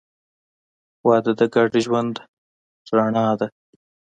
[1.07, 2.15] •واده د ګډ ژوند
[2.95, 3.47] رڼا ده.